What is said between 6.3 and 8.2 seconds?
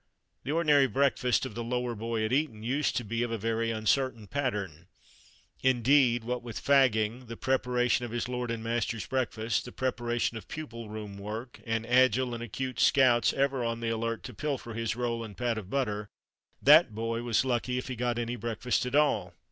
with "fagging," the preparation of